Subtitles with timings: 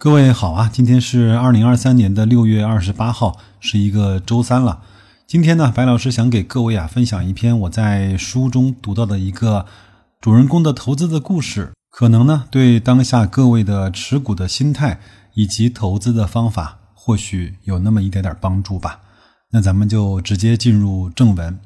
[0.00, 4.80] 各位好啊，今天是二零二三年的六月二十八号，是一个周三了。
[5.26, 9.66] 今天呢，白老师想给各位啊分享一篇我在书中读到的一个
[10.20, 15.00] 主人公的投资的故事，可能呢对当下各位的持股的心态
[15.34, 19.00] 以及投资的方法，或许有那么一点点帮助吧。
[19.50, 21.58] 那咱们就直接进入正文。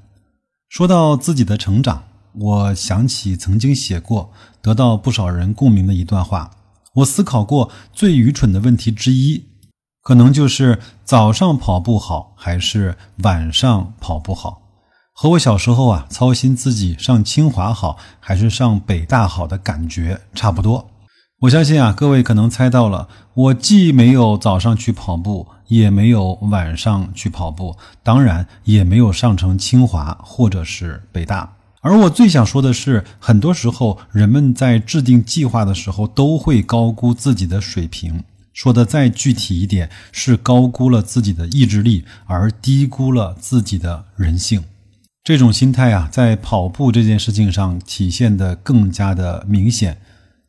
[0.71, 6.51] 说到自己的成长，我想起曾经写过，得到不少人共鸣的一段话。
[6.97, 9.47] 我思考过最愚蠢的问题之一，
[10.03, 14.61] 可能就是早上跑步好还是晚上跑步好，
[15.15, 20.91] 和我小时候啊操心自己上清华好还是上北大好的感觉差不多。
[21.41, 31.57] 我相信啊，各位可能猜到了，我既没有早上去跑步，也没有晚上去跑步，当然也没有上成清华或者是北大。
[31.83, 38.23] 而我最想说的是，很多时候人们在制定计划的时候都会高估自己的水平。
[38.53, 44.63] 说的再具体一点，是高估了自己的意志力，而低估了自己的人性。
[45.25, 49.99] 这种心态啊，在跑步这件事情上体现的更加的明显。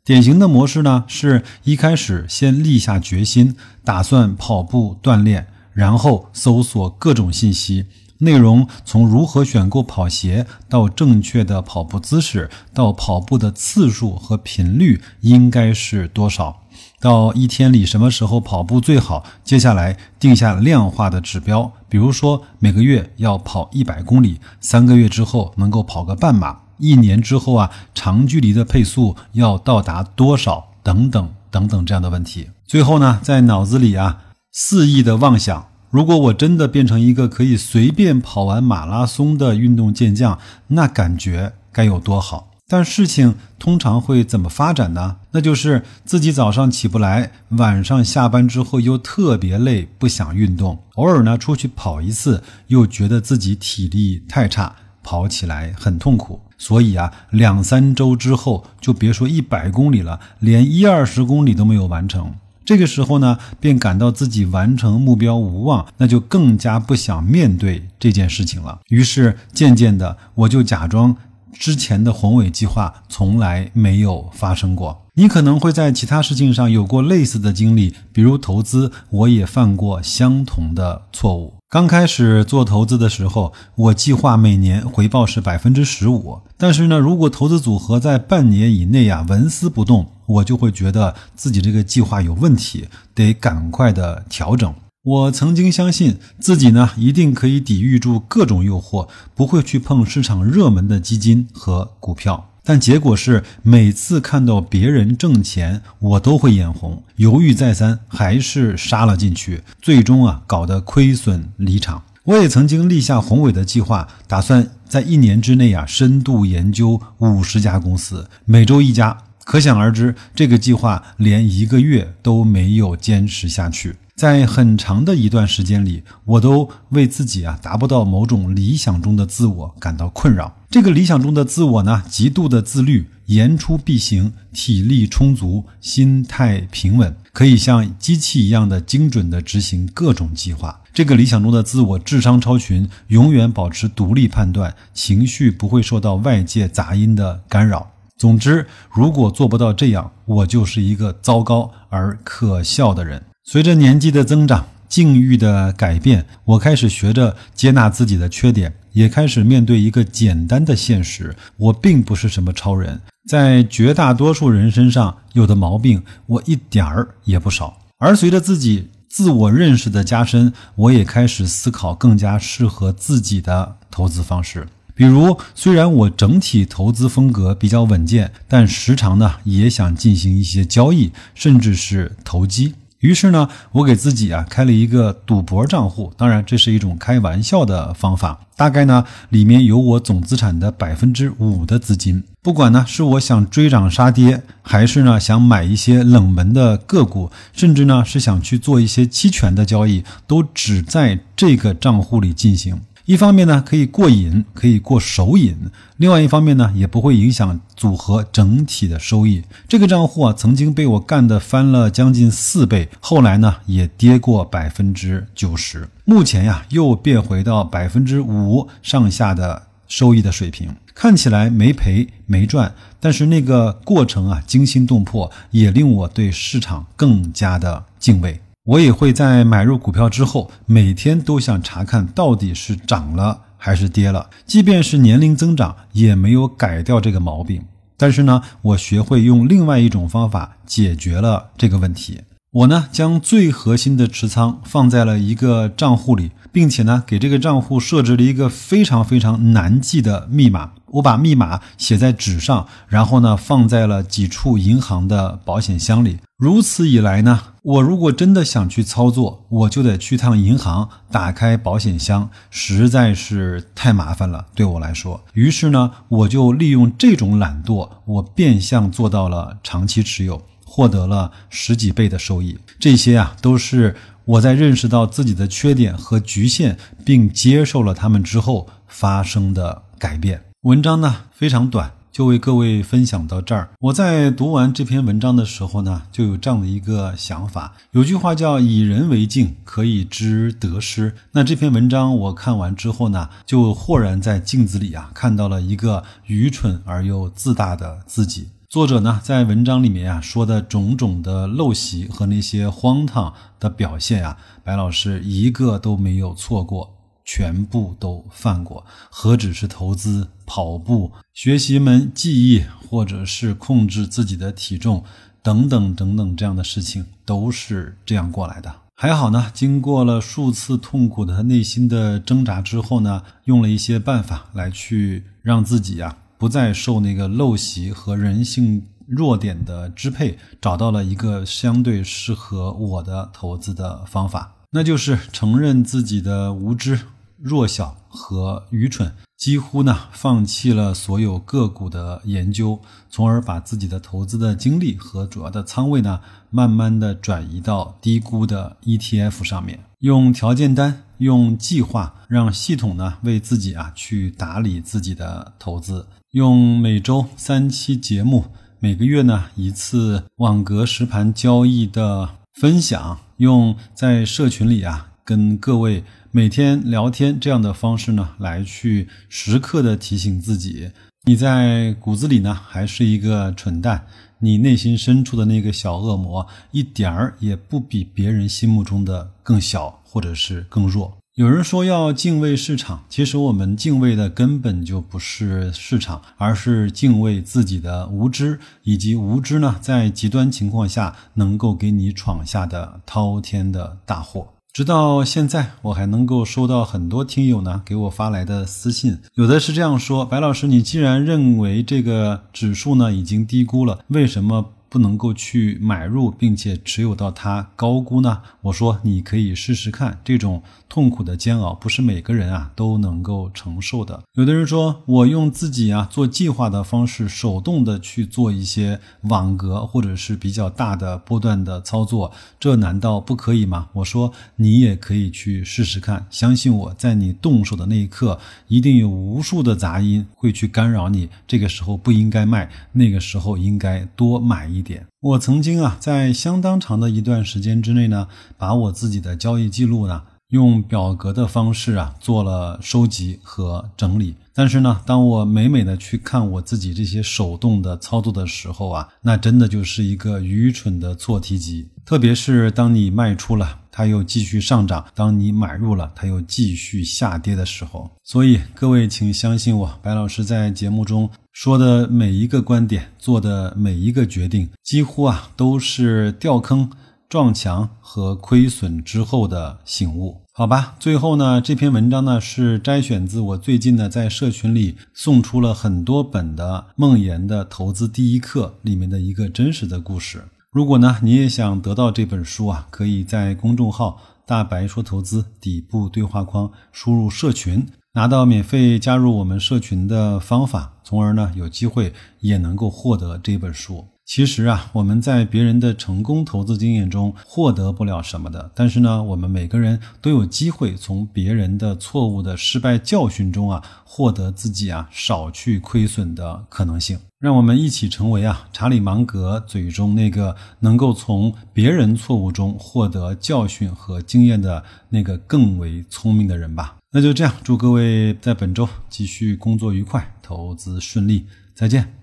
[0.04, 7.86] 典型的模式呢，是一开始先立下决心，打算跑步锻炼，然后搜索各种信息。
[8.24, 16.62] 内容从如何选购跑鞋，到正确的跑步姿势，到跑步的次数和频率应该是多少，
[17.00, 19.24] 到一天里什么时候跑步最好。
[19.44, 32.50] 接下来定下量化的指标，比如说每个月要跑一百公里，三个月之后能够跑个半马，一年之后啊长距离的配速要到达多少，等等等等这样的问题。
[32.66, 35.68] 最后呢，在脑子里啊肆意的妄想。
[35.94, 40.36] 如果我真的变成一个可以随便跑完马拉松的运动健将，
[40.66, 42.50] 那感觉该有多好！
[42.66, 45.18] 但事情通常会怎么发展呢？
[45.30, 50.76] 那就是自己早上起不来，晚上下班之后又特别累，不想运动。
[50.96, 56.40] 偶尔呢出去跑一次，又觉得自己体力太差，跑起来很痛苦。
[56.58, 62.34] 所以啊，两三周之后，就别说一百公里了，连一二十公里都没有完成。
[62.64, 68.80] 这个时候呢，便感到自己完成目标无望，那就更加不想面对这件事情了。
[68.88, 71.14] 于是渐渐的，我就假装
[71.52, 75.02] 之前的宏伟计划从来没有发生过。
[75.16, 81.54] 你可能会在其他事情上有过类似的经历，比如投资，我也犯过相同的错误。
[81.74, 94.72] 刚开始做投资的时候，我计划每年回报是百分之十五，但是呢，如果投资组合在半年以内呀纹丝不动，我就会觉得自己这个计划有问题，得赶快的调整。
[95.02, 102.50] 我曾经相信自己呢，一定可以抵御住各种诱惑，不会去碰市场热门的基金和股票。
[102.64, 112.02] 但结果是，每次看到别人挣钱，我都会眼红，犹豫再三，还是杀了进去，最终啊，搞得亏损离场。
[112.24, 119.18] 我也曾经立下宏伟的计划，打算在一年之内啊，深度研究五十家公司，每周一家。
[119.44, 123.96] 可想而知，这个计划连一个月都没有坚持下去。
[124.16, 130.56] 在很长的一段时间里，我都为自己啊达不到某种理想中的自我感到困扰。
[130.70, 140.80] 这个理想中的自我呢，极度的自律，言出必行，体力充足，心态平稳，可以像机器一样的精准的执行各种计划。
[140.92, 147.90] 这个理想中的自我智商超群，永远保持独立判断，情绪不会受到外界杂音的干扰。
[148.16, 153.20] 总之，如果做不到这样，我就是一个糟糕而可笑的人。
[153.46, 167.76] 随着年纪的增长，境遇的改变，我开始学着接纳自己的缺点，也开始面对一个简单的现实：我并不是什么超人，在绝大多数人身上有的毛病，我一点儿也不少。
[167.98, 174.66] 而随着自己自我认识的加深，我也开始思考更加适合自己的投资方式。
[174.94, 182.72] 比如，虽然我整体投资风格比较稳健，但时常呢也想进行一些交易，甚至是投机。
[183.04, 188.40] 于是呢，我给自己啊开了一个赌博账户，当然这是一种开玩笑的方法。
[188.56, 192.24] 大概呢，里面有我总资产的百分之五的资金。
[192.40, 202.80] 不管呢是我想追涨杀跌，还是呢想买一些冷门的个股，甚至呢是想去做一些期权的交易，都只在这个账户里进行。
[203.06, 209.42] 一方面呢可以过瘾，可以过手瘾；另外一方面呢也不会影响组合整体的收益。
[209.68, 220.74] 这个账户啊曾经被我干的翻了将近四倍，后来呢也跌过百分之九十，目前呀又变回到百分之五上下的收益的水平。
[220.94, 228.40] 看起来没赔没赚，但是那个过程啊惊心动魄，也令我对市场更加的敬畏。
[228.64, 237.62] 我也会在买入股票之后，每天都想查看到底是涨了还是跌了，即便是年龄增长，也没有改掉这个毛病。
[237.98, 242.22] 但是呢，我学会用另外一种方法解决了这个问题。
[242.52, 250.70] 我呢，将最核心的持仓放在了一个账户里，并且呢，给这个账户设置了一个非常非常难记的密码。
[250.92, 256.18] 我把密码写在纸上，然后呢，放在了几处银行的保险箱里。
[256.38, 265.20] 如此以来呢，我如果真的想去操作，我就得去趟银行，打开保险箱，实在是太麻烦了，对我来说。
[265.32, 270.40] 于是呢，我就利用这种懒惰，我变相做到了长期持有。
[270.74, 273.94] 获得了十几倍的收益，这些啊都是
[274.24, 280.42] 我在认识到自己的缺点和局限，并接受了他们之后发生的改变。
[280.62, 283.70] 文章呢非常短，就为各位分享到这儿。
[283.78, 287.74] 我在读完这篇文章的时候呢，就有这样的一个想法。
[287.92, 291.14] 有句话叫“以人为镜，可以知得失”。
[291.30, 298.48] 那这篇文章我看完之后呢，就豁然在镜子里啊看到了一个愚蠢而又自大的自己。
[298.74, 306.92] 作者呢，在文章里面啊说的种种的陋习和那些荒唐的表现啊，白老师一个都没有错过，
[307.24, 308.84] 全部都犯过。
[309.12, 315.04] 何止是投资、跑步、学习门技艺，或者是控制自己的体重
[315.40, 318.74] 等等等等这样的事情，都是这样过来的。
[318.96, 326.16] 还好呢，经过了数次痛苦的内心的挣扎之后呢，用了一些办法来去让自己呀。
[326.44, 337.00] 不再受那个陋习和人性弱点的支配，找到了一个相对适合我的投资的方法，那就是承认自己的无知、
[337.38, 346.20] 弱小和愚蠢，几乎呢放弃了所有个股的研究，从而把自己的投资的精力和主要的仓位呢，
[346.50, 356.06] 慢慢的转移到低估的 ETF 上面，用条件单，用计划，让系统呢为自己啊去打理自己的投资。
[356.32, 358.44] 用每周三期节目，
[358.80, 370.90] 每个月呢一次网格实盘交易的分享，用在社群里啊跟各位每天聊天这样的方式呢，来去时刻的提醒自己，
[371.26, 374.06] 你在骨子里呢还是一个蠢蛋，
[374.40, 381.16] 你内心深处的那个小恶魔一点儿也不比别人心目中的更小，或者是更弱。
[381.36, 394.53] 有人说要敬畏市场，其实我们敬畏的根本就不是市场，而是敬畏自己的无知，以及无知呢在极端情况下能够给你闯下的滔天的大祸。
[394.74, 408.42] 直到现在，我还能够收到很多听友呢给我发来的私信，有的是这样说：“白老师，你既然认为这个指数呢已经低估了，为什么？”不能够去买入并且持有到它高估呢？
[408.60, 414.22] 我说你可以试试看，这种痛苦的煎熬不是每个人啊都能够承受的。
[414.34, 422.30] 有的人说我用自己啊做计划的方式，手动的去做一些网格或者是比较大的波段的操作，
[422.60, 423.88] 这难道不可以吗？
[423.94, 428.38] 我说你也可以去试试看，相信我在你动手的那一刻，
[428.68, 431.28] 一定有无数的杂音会去干扰你。
[431.48, 434.83] 这个时候不应该卖，那个时候应该多买一。
[434.84, 438.28] 点，我曾经啊，在相当长的一段时间之内呢，
[438.58, 444.36] 把我自己的交易记录呢，用表格的方式啊，做了收集和整理。
[444.56, 451.88] 但是呢，当我每每的去看我自己这些手动的操作的时候啊，那真的就是一个愚蠢的错题集。
[452.04, 458.10] 特别是当你卖出了，它又继续上涨；当你买入了，它又继续下跌的时候。
[458.24, 461.30] 所以各位，请相信我，白老师在节目中。
[461.52, 466.90] 说的每一个观点，做的每一个决定，几乎啊都是掉坑、
[467.28, 470.40] 撞墙和亏损之后的醒悟。
[470.52, 480.42] 好吧，最后呢，这篇文章呢是摘选自我最近呢在社群里送出了很多本的《梦岩的投资第一课》里面的一个真实的故事。
[480.74, 487.86] 如果呢你也想得到这本书啊，可以在公众号“大白说投资”底部对话框输入“社群”。
[488.14, 494.04] 拿到免费加入我们社群的方法，从而呢有机会也能够获得这本书。
[494.26, 507.18] 其实啊，我们在别人的成功投资经验中获得不了什么的，但是呢，我们每个人都有机会从别人的错误的失败教训中啊，获得自己啊少去亏损的可能性。
[507.38, 516.96] 让我们一起成为啊查理芒格嘴中那个能够从别人错误中获得教训和经验的那个更为聪明的人吧。
[517.12, 522.14] 那就这样，祝各位在本周继续工作愉快，投资顺利，再见。